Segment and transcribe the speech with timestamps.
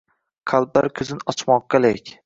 [0.51, 2.15] Qalblar ko’zin ochmoqqa lek